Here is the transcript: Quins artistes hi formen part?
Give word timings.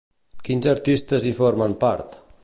Quins 0.47 0.69
artistes 0.71 1.27
hi 1.27 1.33
formen 1.41 1.77
part? 1.87 2.17